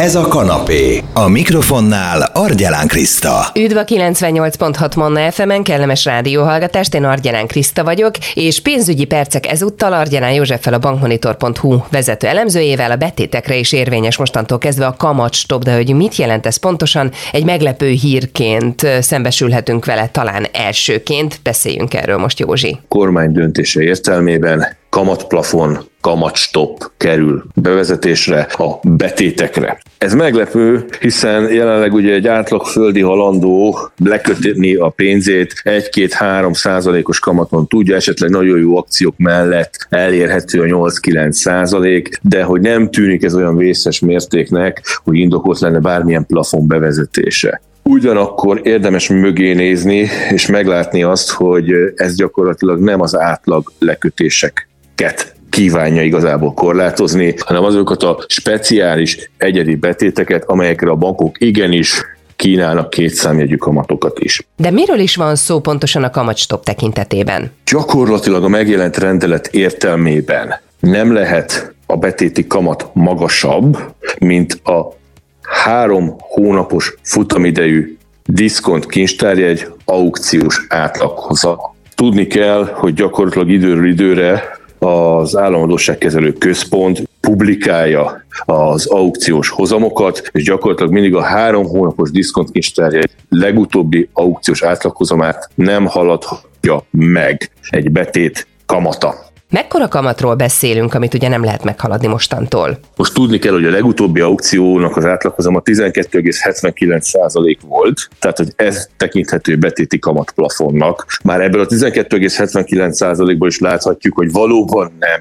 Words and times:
Ez 0.00 0.14
a 0.14 0.28
kanapé. 0.28 1.02
A 1.12 1.28
mikrofonnál 1.28 2.30
Argyelán 2.32 2.86
Kriszta. 2.86 3.46
Üdv 3.54 3.76
a 3.76 3.84
98.6 3.84 4.96
Manna 4.96 5.30
FM-en, 5.30 5.62
kellemes 5.62 6.04
rádióhallgatást, 6.04 6.94
én 6.94 7.04
Argyelán 7.04 7.46
Kriszta 7.46 7.84
vagyok, 7.84 8.14
és 8.34 8.60
pénzügyi 8.60 9.04
percek 9.04 9.46
ezúttal 9.46 9.92
Argyelán 9.92 10.32
Józseffel 10.32 10.74
a 10.74 10.78
bankmonitor.hu 10.78 11.78
vezető 11.90 12.26
elemzőjével 12.26 12.90
a 12.90 12.96
betétekre 12.96 13.56
is 13.56 13.72
érvényes 13.72 14.16
mostantól 14.16 14.58
kezdve 14.58 14.86
a 14.86 14.94
kamat 14.98 15.34
stop, 15.34 15.62
de 15.62 15.74
hogy 15.74 15.94
mit 15.94 16.16
jelent 16.16 16.46
ez 16.46 16.56
pontosan, 16.56 17.10
egy 17.32 17.44
meglepő 17.44 17.88
hírként 17.88 18.86
szembesülhetünk 19.00 19.84
vele 19.84 20.08
talán 20.12 20.46
elsőként. 20.52 21.40
Beszéljünk 21.42 21.94
erről 21.94 22.18
most, 22.18 22.38
Józsi. 22.38 22.78
Kormány 22.88 23.32
döntése 23.32 23.80
értelmében 23.80 24.76
kamatplafon, 24.88 25.92
kamatstop 26.04 26.90
kerül 26.96 27.44
bevezetésre 27.54 28.40
a 28.40 28.78
betétekre. 28.82 29.80
Ez 29.98 30.14
meglepő, 30.14 30.84
hiszen 31.00 31.52
jelenleg 31.52 31.92
ugye 31.92 32.12
egy 32.12 32.26
átlag 32.26 32.66
földi 32.66 33.00
halandó 33.00 33.78
lekötni 34.04 34.74
a 34.74 34.88
pénzét 34.88 35.54
1-2-3 35.64 36.54
százalékos 36.54 37.18
kamaton 37.18 37.66
tudja, 37.66 37.96
esetleg 37.96 38.30
nagyon 38.30 38.58
jó 38.58 38.76
akciók 38.76 39.14
mellett 39.16 39.86
elérhető 39.88 40.60
a 40.60 40.64
8-9 40.64 41.30
százalék, 41.30 42.18
de 42.22 42.42
hogy 42.42 42.60
nem 42.60 42.90
tűnik 42.90 43.22
ez 43.22 43.34
olyan 43.34 43.56
vészes 43.56 44.00
mértéknek, 44.00 45.00
hogy 45.04 45.16
indokolt 45.16 45.60
lenne 45.60 45.78
bármilyen 45.78 46.26
plafon 46.26 46.66
bevezetése. 46.66 47.60
Ugyanakkor 47.82 48.60
érdemes 48.62 49.08
mögé 49.08 49.52
nézni, 49.52 50.08
és 50.30 50.46
meglátni 50.46 51.02
azt, 51.02 51.30
hogy 51.30 51.72
ez 51.94 52.14
gyakorlatilag 52.14 52.80
nem 52.80 53.00
az 53.00 53.16
átlag 53.16 53.72
lekötések 53.78 54.68
ket 54.94 55.34
kívánja 55.54 56.02
igazából 56.02 56.52
korlátozni, 56.52 57.34
hanem 57.38 57.64
azokat 57.64 58.02
a 58.02 58.24
speciális 58.26 59.30
egyedi 59.36 59.74
betéteket, 59.74 60.44
amelyekre 60.46 60.90
a 60.90 60.94
bankok 60.94 61.40
igenis 61.40 62.02
kínálnak 62.36 62.90
két 62.90 63.14
számjegyű 63.14 63.56
kamatokat 63.56 64.18
is. 64.18 64.40
De 64.56 64.70
miről 64.70 64.98
is 64.98 65.16
van 65.16 65.36
szó 65.36 65.60
pontosan 65.60 66.02
a 66.02 66.10
kamatstop 66.10 66.64
tekintetében? 66.64 67.50
Gyakorlatilag 67.70 68.44
a 68.44 68.48
megjelent 68.48 68.96
rendelet 68.96 69.46
értelmében 69.46 70.60
nem 70.80 71.12
lehet 71.12 71.74
a 71.86 71.96
betéti 71.96 72.46
kamat 72.46 72.90
magasabb, 72.92 73.78
mint 74.18 74.52
a 74.64 74.96
három 75.42 76.14
hónapos 76.18 76.94
futamidejű 77.02 77.96
diszkont 78.24 78.86
kincstárjegy 78.86 79.66
aukciós 79.84 80.66
átlaghoza. 80.68 81.74
Tudni 81.94 82.26
kell, 82.26 82.64
hogy 82.74 82.94
gyakorlatilag 82.94 83.50
időről 83.50 83.86
időre 83.86 84.62
az 84.84 85.36
államadóságkezelő 85.36 86.32
központ 86.32 87.08
publikálja 87.20 88.24
az 88.44 88.86
aukciós 88.86 89.48
hozamokat, 89.48 90.22
és 90.32 90.42
gyakorlatilag 90.42 90.92
mindig 90.92 91.14
a 91.14 91.22
három 91.22 91.66
hónapos 91.66 92.10
diszkontkincstárja 92.10 93.02
legutóbbi 93.28 94.08
aukciós 94.12 94.62
átlaghozamát 94.62 95.50
nem 95.54 95.86
haladhatja 95.86 96.84
meg 96.90 97.50
egy 97.70 97.90
betét 97.90 98.46
kamata. 98.66 99.32
Mekkora 99.54 99.88
kamatról 99.88 100.34
beszélünk, 100.34 100.94
amit 100.94 101.14
ugye 101.14 101.28
nem 101.28 101.44
lehet 101.44 101.64
meghaladni 101.64 102.06
mostantól? 102.06 102.78
Most 102.96 103.14
tudni 103.14 103.38
kell, 103.38 103.52
hogy 103.52 103.64
a 103.64 103.70
legutóbbi 103.70 104.20
aukciónak 104.20 104.96
az 104.96 105.04
átlagozama 105.04 105.62
12,79% 105.64 107.58
volt, 107.66 108.08
tehát 108.18 108.36
hogy 108.36 108.52
ez 108.56 108.88
tekinthető 108.96 109.56
betéti 109.56 109.98
kamatplafonnak. 109.98 111.06
Már 111.22 111.40
ebből 111.40 111.60
a 111.60 111.66
12,79%-ból 111.66 113.48
is 113.48 113.58
láthatjuk, 113.58 114.14
hogy 114.14 114.32
valóban 114.32 114.92
nem 114.98 115.20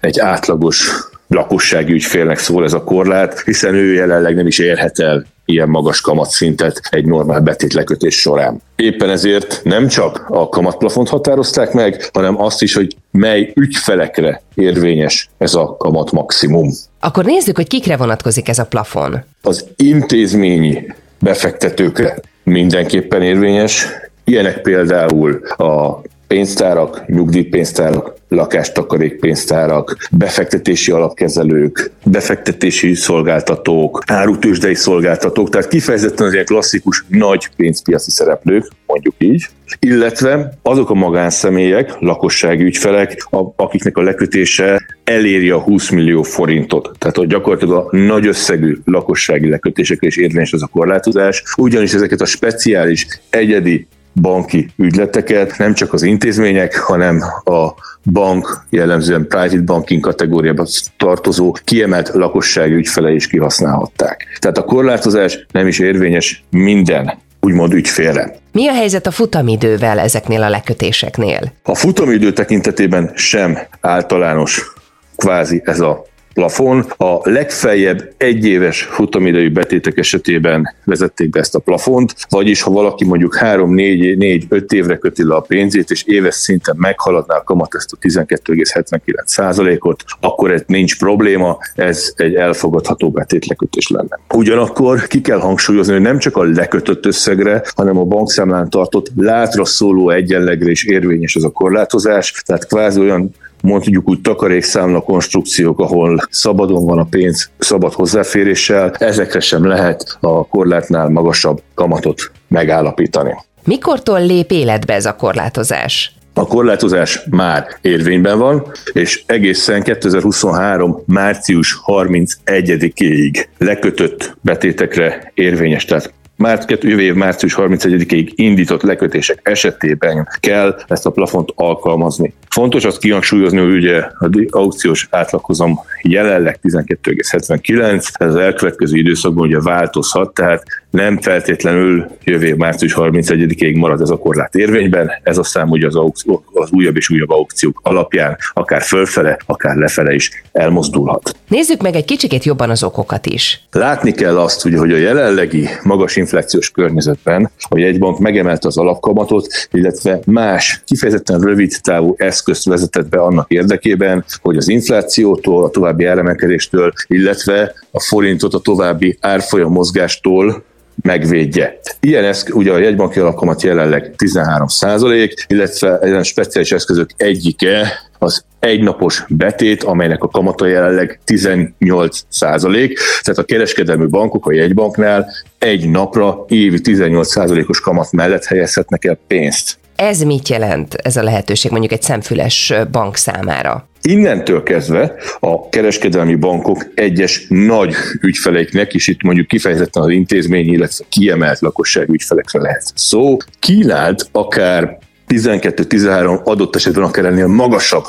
egy 0.00 0.18
átlagos 0.18 0.90
lakossági 1.30 1.92
ügyfélnek 1.92 2.38
szól 2.38 2.64
ez 2.64 2.72
a 2.72 2.84
korlát, 2.84 3.40
hiszen 3.40 3.74
ő 3.74 3.92
jelenleg 3.92 4.34
nem 4.34 4.46
is 4.46 4.58
érhet 4.58 4.98
el 4.98 5.26
ilyen 5.44 5.68
magas 5.68 6.00
kamatszintet 6.00 6.80
egy 6.90 7.04
normál 7.04 7.40
betétlekötés 7.40 8.20
során. 8.20 8.62
Éppen 8.76 9.10
ezért 9.10 9.60
nem 9.64 9.88
csak 9.88 10.24
a 10.28 10.48
kamatplafont 10.48 11.08
határozták 11.08 11.72
meg, 11.72 12.08
hanem 12.12 12.40
azt 12.40 12.62
is, 12.62 12.74
hogy 12.74 12.96
mely 13.10 13.52
ügyfelekre 13.54 14.42
érvényes 14.54 15.30
ez 15.38 15.54
a 15.54 15.76
kamat 15.76 16.12
maximum. 16.12 16.70
Akkor 17.00 17.24
nézzük, 17.24 17.56
hogy 17.56 17.68
kikre 17.68 17.96
vonatkozik 17.96 18.48
ez 18.48 18.58
a 18.58 18.66
plafon. 18.66 19.24
Az 19.42 19.66
intézményi 19.76 20.86
befektetőkre 21.18 22.18
mindenképpen 22.42 23.22
érvényes, 23.22 23.88
Ilyenek 24.30 24.60
például 24.60 25.40
a 25.56 26.00
pénztárak, 26.30 27.06
nyugdíjpénztárak, 27.06 28.14
lakástakarékpénztárak, 28.28 30.08
befektetési 30.10 30.90
alapkezelők, 30.90 31.90
befektetési 32.04 32.94
szolgáltatók, 32.94 34.02
árutősdei 34.06 34.74
szolgáltatók, 34.74 35.48
tehát 35.48 35.68
kifejezetten 35.68 36.26
az 36.26 36.32
ilyen 36.32 36.44
klasszikus 36.44 37.04
nagy 37.08 37.48
pénzpiaci 37.56 38.10
szereplők, 38.10 38.70
mondjuk 38.86 39.14
így, 39.18 39.46
illetve 39.78 40.58
azok 40.62 40.90
a 40.90 40.94
magánszemélyek, 40.94 41.94
lakossági 41.98 42.64
ügyfelek, 42.64 43.26
akiknek 43.56 43.96
a 43.96 44.02
lekötése 44.02 44.82
eléri 45.04 45.50
a 45.50 45.58
20 45.58 45.90
millió 45.90 46.22
forintot. 46.22 46.96
Tehát 46.98 47.16
hogy 47.16 47.28
gyakorlatilag 47.28 47.86
a 47.92 47.96
nagy 47.96 48.26
összegű 48.26 48.76
lakossági 48.84 49.48
lekötésekre 49.48 50.06
is 50.06 50.16
érvényes 50.16 50.52
ez 50.52 50.62
a 50.62 50.66
korlátozás, 50.72 51.42
ugyanis 51.56 51.92
ezeket 51.92 52.20
a 52.20 52.26
speciális, 52.26 53.06
egyedi 53.30 53.86
banki 54.20 54.70
ügyleteket, 54.76 55.58
nem 55.58 55.74
csak 55.74 55.92
az 55.92 56.02
intézmények, 56.02 56.78
hanem 56.78 57.22
a 57.44 57.68
bank, 58.12 58.64
jellemzően 58.70 59.26
private 59.28 59.62
banking 59.62 60.00
kategóriába 60.00 60.66
tartozó 60.96 61.56
kiemelt 61.64 62.08
lakossági 62.08 62.74
ügyfele 62.74 63.10
is 63.10 63.26
kihasználhatták. 63.26 64.26
Tehát 64.38 64.58
a 64.58 64.64
korlátozás 64.64 65.46
nem 65.52 65.66
is 65.66 65.78
érvényes 65.78 66.44
minden 66.50 67.12
úgymond 67.40 67.72
ügyfélre. 67.72 68.34
Mi 68.52 68.68
a 68.68 68.72
helyzet 68.72 69.06
a 69.06 69.10
futamidővel 69.10 69.98
ezeknél 69.98 70.42
a 70.42 70.48
lekötéseknél? 70.48 71.52
A 71.62 71.74
futamidő 71.74 72.32
tekintetében 72.32 73.10
sem 73.14 73.58
általános 73.80 74.72
kvázi 75.16 75.62
ez 75.64 75.80
a 75.80 76.04
plafon. 76.40 76.84
A 76.96 77.30
legfeljebb 77.30 78.12
egyéves 78.16 78.82
futamidejű 78.82 79.50
betétek 79.50 79.98
esetében 79.98 80.74
vezették 80.84 81.30
be 81.30 81.38
ezt 81.38 81.54
a 81.54 81.58
plafont, 81.58 82.14
vagyis 82.28 82.62
ha 82.62 82.70
valaki 82.70 83.04
mondjuk 83.04 83.36
3-4-5 83.40 84.72
évre 84.72 84.96
köti 84.96 85.24
le 85.24 85.34
a 85.34 85.40
pénzét, 85.40 85.90
és 85.90 86.04
éves 86.04 86.34
szinten 86.34 86.74
meghaladná 86.78 87.36
a 87.36 87.42
kamat 87.42 87.74
ezt 87.74 87.92
a 87.92 87.96
12,79 87.96 89.78
ot 89.80 90.04
akkor 90.20 90.50
ez 90.50 90.62
nincs 90.66 90.98
probléma, 90.98 91.58
ez 91.74 92.12
egy 92.16 92.34
elfogadható 92.34 93.10
betétlekötés 93.10 93.88
lenne. 93.88 94.18
Ugyanakkor 94.34 95.06
ki 95.06 95.20
kell 95.20 95.38
hangsúlyozni, 95.38 95.92
hogy 95.92 96.02
nem 96.02 96.18
csak 96.18 96.36
a 96.36 96.42
lekötött 96.42 97.06
összegre, 97.06 97.62
hanem 97.74 97.98
a 97.98 98.04
bankszámlán 98.04 98.70
tartott 98.70 99.10
látra 99.16 99.64
szóló 99.64 100.10
egyenlegre 100.10 100.70
is 100.70 100.84
érvényes 100.84 101.34
ez 101.34 101.42
a 101.42 101.50
korlátozás, 101.50 102.42
tehát 102.46 102.66
kvázi 102.66 103.00
olyan 103.00 103.34
mondjuk 103.62 104.08
úgy 104.08 104.20
takarékszámla 104.20 105.00
konstrukciók, 105.00 105.80
ahol 105.80 106.20
szabadon 106.30 106.84
van 106.84 106.98
a 106.98 107.06
pénz, 107.10 107.50
szabad 107.58 107.92
hozzáféréssel, 107.92 108.94
ezekre 108.98 109.40
sem 109.40 109.66
lehet 109.66 110.16
a 110.20 110.46
korlátnál 110.46 111.08
magasabb 111.08 111.62
kamatot 111.74 112.32
megállapítani. 112.48 113.34
Mikortól 113.64 114.26
lép 114.26 114.50
életbe 114.50 114.94
ez 114.94 115.06
a 115.06 115.16
korlátozás? 115.16 116.14
A 116.34 116.46
korlátozás 116.46 117.20
már 117.30 117.66
érvényben 117.80 118.38
van, 118.38 118.66
és 118.92 119.22
egészen 119.26 119.82
2023. 119.82 121.02
március 121.06 121.80
31-ig 121.86 123.46
lekötött 123.58 124.36
betétekre 124.40 125.32
érvényes. 125.34 125.84
Tehát 125.84 126.12
már 126.40 126.64
jövő 126.80 127.00
év 127.00 127.14
március 127.14 127.54
31-ig 127.58 128.30
indított 128.34 128.82
lekötések 128.82 129.40
esetében 129.42 130.28
kell 130.40 130.76
ezt 130.88 131.06
a 131.06 131.10
plafont 131.10 131.52
alkalmazni. 131.54 132.34
Fontos 132.48 132.84
azt 132.84 132.98
kihangsúlyozni, 132.98 133.58
hogy 133.58 133.74
ugye 133.74 133.98
a 133.98 134.28
aukciós 134.50 135.08
átlakozom 135.10 135.80
jelenleg 136.02 136.58
12,79, 136.62 138.08
ez 138.12 138.28
az 138.28 138.36
elkövetkező 138.36 138.96
időszakban 138.96 139.46
ugye 139.46 139.60
változhat, 139.60 140.34
tehát 140.34 140.62
nem 140.90 141.20
feltétlenül 141.20 142.06
jövő 142.24 142.46
év 142.46 142.56
március 142.56 142.94
31-ig 142.96 143.76
marad 143.76 144.00
ez 144.00 144.10
a 144.10 144.16
korlát 144.16 144.54
érvényben, 144.54 145.10
ez 145.22 145.38
aztán 145.38 145.68
ugye 145.68 145.86
az, 145.86 145.96
aukció, 145.96 146.44
az 146.52 146.70
újabb 146.70 146.96
és 146.96 147.10
újabb 147.10 147.30
aukciók 147.30 147.80
alapján 147.82 148.36
akár 148.52 148.82
fölfele, 148.82 149.38
akár 149.46 149.76
lefele 149.76 150.14
is 150.14 150.42
elmozdulhat. 150.52 151.36
Nézzük 151.48 151.82
meg 151.82 151.94
egy 151.94 152.04
kicsikét 152.04 152.44
jobban 152.44 152.70
az 152.70 152.82
okokat 152.82 153.26
is. 153.26 153.60
Látni 153.72 154.12
kell 154.12 154.38
azt, 154.38 154.64
ugye, 154.64 154.78
hogy 154.78 154.92
a 154.92 154.96
jelenlegi 154.96 155.68
magas 155.82 156.16
inflációs 156.30 156.70
környezetben 156.70 157.50
a 157.68 157.78
jegybank 157.78 158.18
megemelte 158.18 158.66
az 158.68 158.78
alapkamatot, 158.78 159.46
illetve 159.70 160.20
más 160.26 160.82
kifejezetten 160.84 161.40
rövid 161.40 161.72
távú 161.82 162.14
eszközt 162.18 162.64
vezetett 162.64 163.08
be 163.08 163.20
annak 163.20 163.50
érdekében, 163.50 164.24
hogy 164.42 164.56
az 164.56 164.68
inflációtól, 164.68 165.64
a 165.64 165.70
további 165.70 166.04
áremelkedéstől, 166.04 166.92
illetve 167.06 167.74
a 167.90 168.00
forintot 168.00 168.54
a 168.54 168.60
további 168.60 169.18
árfolyam 169.20 169.72
mozgástól 169.72 170.64
megvédje. 171.02 171.78
Ilyen 172.00 172.24
eszk, 172.24 172.54
ugye 172.54 172.72
a 172.72 172.78
jegybanki 172.78 173.18
alapkamat 173.18 173.62
jelenleg 173.62 174.12
13 174.16 174.66
százalék, 174.66 175.44
illetve 175.48 175.98
ezen 175.98 176.22
speciális 176.22 176.72
eszközök 176.72 177.10
egyike 177.16 177.88
az 178.18 178.44
egynapos 178.58 179.24
betét, 179.28 179.82
amelynek 179.82 180.22
a 180.22 180.28
kamata 180.28 180.66
jelenleg 180.66 181.20
18 181.24 182.20
százalék. 182.28 182.98
Tehát 183.22 183.40
a 183.40 183.44
kereskedelmi 183.44 184.06
bankok 184.06 184.46
a 184.46 184.52
jegybanknál 184.52 185.32
egy 185.58 185.90
napra 185.90 186.44
évi 186.48 186.80
18 186.80 187.28
százalékos 187.28 187.80
kamat 187.80 188.12
mellett 188.12 188.44
helyezhetnek 188.44 189.04
el 189.04 189.18
pénzt. 189.26 189.78
Ez 189.96 190.20
mit 190.20 190.48
jelent, 190.48 190.94
ez 190.94 191.16
a 191.16 191.22
lehetőség 191.22 191.70
mondjuk 191.70 191.92
egy 191.92 192.02
szemfüles 192.02 192.72
bank 192.90 193.16
számára? 193.16 193.89
Innentől 194.02 194.62
kezdve 194.62 195.14
a 195.40 195.68
kereskedelmi 195.68 196.34
bankok 196.34 196.86
egyes 196.94 197.46
nagy 197.48 197.94
ügyfeleiknek, 198.20 198.94
és 198.94 199.06
itt 199.06 199.22
mondjuk 199.22 199.46
kifejezetten 199.46 200.02
az 200.02 200.08
intézmény, 200.08 200.72
illetve 200.72 201.04
kiemelt 201.08 201.60
lakosság 201.60 202.08
ügyfelekre 202.08 202.60
lehet 202.60 202.92
szó, 202.94 203.36
kínált 203.58 204.28
akár 204.32 204.98
12-13 205.28 206.42
adott 206.42 206.76
esetben 206.76 207.04
akár 207.04 207.24
ennél 207.24 207.46
magasabb 207.46 208.04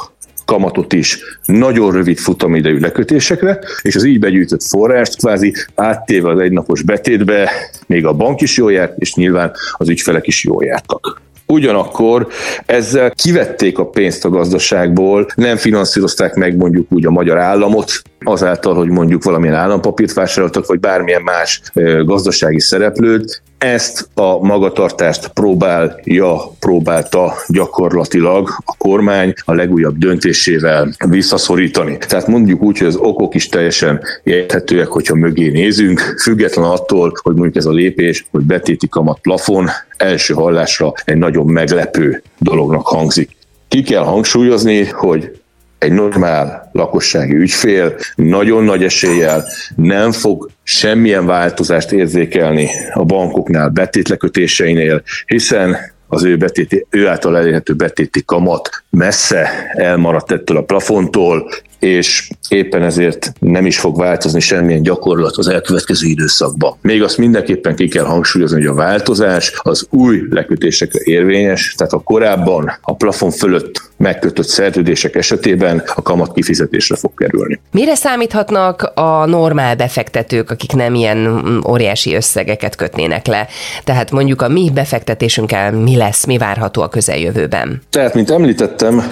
kamatot 0.45 0.93
is 0.93 1.19
nagyon 1.45 1.91
rövid 1.91 2.17
futamidejű 2.17 2.79
lekötésekre, 2.79 3.59
és 3.81 3.95
az 3.95 4.03
így 4.03 4.19
begyűjtött 4.19 4.63
forrást 4.63 5.17
kvázi 5.17 5.53
áttéve 5.75 6.29
az 6.29 6.39
egynapos 6.39 6.81
betétbe, 6.81 7.51
még 7.87 8.05
a 8.05 8.13
bank 8.13 8.41
is 8.41 8.57
jól 8.57 8.71
járt, 8.71 8.97
és 8.97 9.13
nyilván 9.13 9.51
az 9.71 9.89
ügyfelek 9.89 10.27
is 10.27 10.43
jól 10.43 10.65
jártak. 10.65 11.21
Ugyanakkor 11.51 12.27
ezzel 12.65 13.11
kivették 13.11 13.77
a 13.77 13.85
pénzt 13.85 14.25
a 14.25 14.29
gazdaságból, 14.29 15.27
nem 15.35 15.57
finanszírozták 15.57 16.33
meg 16.33 16.55
mondjuk 16.55 16.87
úgy 16.91 17.05
a 17.05 17.11
magyar 17.11 17.37
államot, 17.37 17.91
azáltal, 18.19 18.73
hogy 18.73 18.89
mondjuk 18.89 19.23
valamilyen 19.23 19.55
állampapírt 19.55 20.13
vásároltak, 20.13 20.65
vagy 20.65 20.79
bármilyen 20.79 21.21
más 21.21 21.61
gazdasági 22.03 22.59
szereplőt, 22.59 23.41
ezt 23.63 24.09
a 24.13 24.39
magatartást 24.39 25.27
próbálja, 25.27 26.51
próbálta 26.59 27.33
gyakorlatilag 27.47 28.49
a 28.65 28.75
kormány 28.77 29.33
a 29.45 29.53
legújabb 29.53 29.97
döntésével 29.97 30.93
visszaszorítani. 31.09 31.97
Tehát 31.97 32.27
mondjuk 32.27 32.61
úgy, 32.61 32.77
hogy 32.77 32.87
az 32.87 32.95
okok 32.95 33.35
is 33.35 33.49
teljesen 33.49 34.01
érthetőek, 34.23 34.87
hogyha 34.87 35.15
mögé 35.15 35.49
nézünk, 35.49 35.99
független 36.21 36.65
attól, 36.65 37.13
hogy 37.21 37.33
mondjuk 37.33 37.55
ez 37.55 37.65
a 37.65 37.71
lépés, 37.71 38.25
hogy 38.31 38.41
betéti 38.41 38.87
kamat 38.87 39.19
plafon 39.19 39.69
első 39.97 40.33
hallásra 40.33 40.93
egy 41.05 41.17
nagyon 41.17 41.45
meglepő 41.45 42.21
dolognak 42.37 42.87
hangzik. 42.87 43.29
Ki 43.67 43.81
kell 43.81 44.03
hangsúlyozni, 44.03 44.85
hogy 44.85 45.40
egy 45.81 45.91
normál 45.91 46.69
lakossági 46.71 47.35
ügyfél 47.35 47.95
nagyon 48.15 48.63
nagy 48.63 48.83
eséllyel 48.83 49.45
nem 49.75 50.11
fog 50.11 50.49
semmilyen 50.63 51.25
változást 51.25 51.91
érzékelni 51.91 52.69
a 52.93 53.03
bankoknál 53.03 53.69
betétlekötéseinél, 53.69 55.01
hiszen 55.25 55.77
az 56.07 56.23
ő, 56.23 56.37
betéti, 56.37 56.85
ő 56.89 57.07
által 57.07 57.37
elérhető 57.37 57.73
betéti 57.73 58.23
kamat 58.25 58.83
messze 58.89 59.71
elmaradt 59.73 60.31
ettől 60.31 60.57
a 60.57 60.63
plafontól, 60.63 61.49
és 61.79 62.29
éppen 62.49 62.83
ezért 62.83 63.33
nem 63.39 63.65
is 63.65 63.79
fog 63.79 63.97
változni 63.97 64.39
semmilyen 64.39 64.81
gyakorlat 64.81 65.37
az 65.37 65.47
elkövetkező 65.47 66.07
időszakban. 66.07 66.77
Még 66.81 67.03
azt 67.03 67.17
mindenképpen 67.17 67.75
ki 67.75 67.87
kell 67.87 68.03
hangsúlyozni, 68.03 68.57
hogy 68.57 68.69
a 68.69 68.73
változás 68.73 69.53
az 69.57 69.87
új 69.89 70.21
lekötésekre 70.29 70.99
érvényes, 71.03 71.73
tehát 71.77 71.93
a 71.93 71.99
korábban 71.99 72.71
a 72.81 72.95
plafon 72.95 73.31
fölött 73.31 73.90
megkötött 74.01 74.47
szerződések 74.47 75.15
esetében 75.15 75.83
a 75.95 76.01
kamat 76.01 76.33
kifizetésre 76.33 76.95
fog 76.95 77.11
kerülni. 77.17 77.59
Mire 77.71 77.95
számíthatnak 77.95 78.91
a 78.95 79.25
normál 79.25 79.75
befektetők, 79.75 80.51
akik 80.51 80.71
nem 80.71 80.95
ilyen 80.95 81.43
óriási 81.67 82.15
összegeket 82.15 82.75
kötnének 82.75 83.27
le? 83.27 83.47
Tehát 83.83 84.11
mondjuk 84.11 84.41
a 84.41 84.47
mi 84.47 84.71
befektetésünkkel 84.73 85.71
mi 85.71 85.95
lesz, 85.95 86.25
mi 86.25 86.37
várható 86.37 86.81
a 86.81 86.89
közeljövőben? 86.89 87.81
Tehát, 87.89 88.13
mint 88.13 88.31
említettem, 88.31 89.03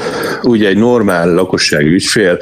ugye 0.44 0.68
egy 0.68 0.78
normál 0.78 1.34
lakossági 1.34 1.88
ügyfél 1.88 2.38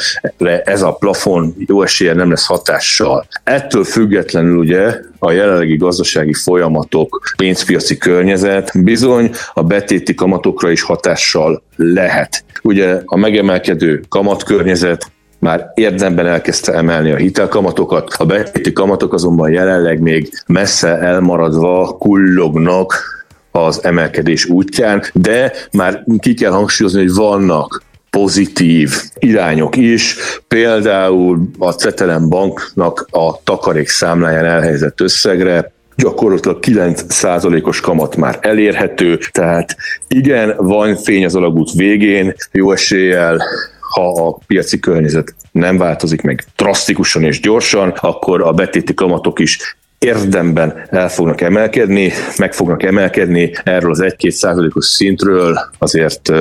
ez 0.63 0.81
a 0.81 0.91
plafon 0.91 1.55
jó 1.67 1.81
esélye 1.81 2.13
nem 2.13 2.29
lesz 2.29 2.45
hatással. 2.45 3.27
Ettől 3.43 3.83
függetlenül 3.83 4.57
ugye 4.57 4.99
a 5.19 5.31
jelenlegi 5.31 5.77
gazdasági 5.77 6.33
folyamatok, 6.33 7.33
pénzpiaci 7.37 7.97
környezet 7.97 8.83
bizony 8.83 9.31
a 9.53 9.63
betéti 9.63 10.13
kamatokra 10.13 10.71
is 10.71 10.81
hatással 10.81 11.63
lehet. 11.75 12.43
Ugye 12.61 13.01
a 13.05 13.17
megemelkedő 13.17 14.03
kamatkörnyezet 14.09 15.11
már 15.39 15.71
érdemben 15.73 16.25
elkezdte 16.25 16.73
emelni 16.73 17.11
a 17.11 17.15
hitelkamatokat, 17.15 18.13
a 18.17 18.25
betéti 18.25 18.73
kamatok 18.73 19.13
azonban 19.13 19.51
jelenleg 19.51 19.99
még 19.99 20.29
messze 20.47 20.97
elmaradva 20.97 21.95
kullognak 21.99 23.15
az 23.51 23.83
emelkedés 23.83 24.45
útján, 24.45 25.03
de 25.13 25.53
már 25.71 26.03
ki 26.19 26.33
kell 26.33 26.51
hangsúlyozni, 26.51 26.99
hogy 26.99 27.13
vannak 27.13 27.83
pozitív 28.17 29.01
irányok 29.19 29.75
is, 29.75 30.15
például 30.47 31.49
a 31.57 31.71
Cetelem 31.71 32.29
Banknak 32.29 33.07
a 33.11 33.43
takarék 33.43 33.87
számláján 33.87 34.45
elhelyezett 34.45 35.01
összegre 35.01 35.71
gyakorlatilag 35.95 36.59
9%-os 36.61 37.79
kamat 37.79 38.15
már 38.15 38.37
elérhető, 38.41 39.19
tehát 39.31 39.75
igen, 40.07 40.55
van 40.57 40.95
fény 40.95 41.25
az 41.25 41.35
alagút 41.35 41.71
végén, 41.73 42.33
jó 42.51 42.71
eséllyel 42.71 43.41
ha 43.79 44.27
a 44.27 44.37
piaci 44.47 44.79
környezet 44.79 45.35
nem 45.51 45.77
változik 45.77 46.21
meg 46.21 46.43
drasztikusan 46.55 47.23
és 47.23 47.39
gyorsan, 47.39 47.89
akkor 47.89 48.41
a 48.41 48.51
betéti 48.51 48.93
kamatok 48.93 49.39
is 49.39 49.76
érdemben 49.99 50.87
el 50.89 51.09
fognak 51.09 51.41
emelkedni, 51.41 52.11
meg 52.37 52.53
fognak 52.53 52.83
emelkedni 52.83 53.51
erről 53.63 53.91
az 53.91 54.03
1-2 54.03 54.29
százalékos 54.29 54.85
szintről, 54.85 55.59
azért 55.77 56.31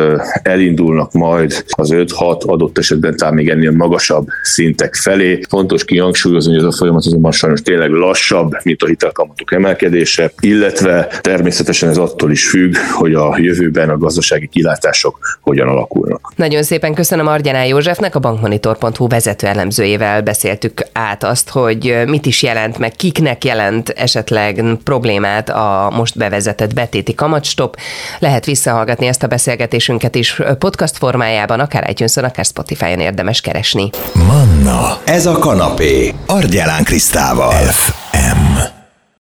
elindulnak 0.42 1.12
majd 1.12 1.64
az 1.68 1.90
5-6 1.92 2.46
adott 2.46 2.78
esetben 2.78 3.16
talán 3.16 3.34
még 3.34 3.48
ennél 3.48 3.70
magasabb 3.70 4.26
szintek 4.42 4.94
felé. 4.94 5.40
Fontos 5.48 5.84
kihangsúlyozni, 5.84 6.52
hogy 6.52 6.60
ez 6.60 6.74
a 6.74 6.76
folyamat 6.76 7.06
azonban 7.06 7.32
sajnos 7.32 7.62
tényleg 7.62 7.90
lassabb, 7.90 8.52
mint 8.62 8.82
a 8.82 8.86
hitelkamatok 8.86 9.52
emelkedése, 9.52 10.32
illetve 10.40 11.08
természetesen 11.20 11.88
ez 11.88 11.96
attól 11.96 12.30
is 12.30 12.48
függ, 12.48 12.76
hogy 12.92 13.14
a 13.14 13.34
jövőben 13.38 13.88
a 13.88 13.98
gazdasági 13.98 14.46
kilátások 14.46 15.18
hogyan 15.40 15.68
alakulnak. 15.68 16.32
Nagyon 16.36 16.62
szépen 16.62 16.94
köszönöm 16.94 17.26
Argyanál 17.26 17.66
Józsefnek, 17.66 18.14
a 18.14 18.18
bankmonitor.hu 18.18 19.08
vezető 19.08 19.46
elemzőjével 19.46 20.22
beszéltük 20.22 20.86
át 20.92 21.24
azt, 21.24 21.50
hogy 21.50 21.96
mit 22.06 22.26
is 22.26 22.42
jelent, 22.42 22.78
meg 22.78 22.92
kiknek 22.92 23.44
jelent 23.46 23.88
esetleg 23.88 24.62
problémát 24.84 25.48
a 25.48 25.92
most 25.96 26.16
bevezetett 26.18 26.74
betéti 26.74 27.14
kamatstop. 27.14 27.76
Lehet 28.18 28.44
visszahallgatni 28.44 29.06
ezt 29.06 29.22
a 29.22 29.26
beszélgetésünket 29.26 30.14
is 30.14 30.40
podcast 30.58 30.96
formájában, 30.96 31.60
akár 31.60 31.90
itunes 31.90 32.16
akár 32.16 32.44
Spotify-on 32.44 33.00
érdemes 33.00 33.40
keresni. 33.40 33.90
Manna, 34.12 34.98
ez 35.04 35.26
a 35.26 35.38
kanapé, 35.38 36.14
Argyelán 36.26 36.84
Krisztával. 36.84 37.62
FM. 37.62 38.75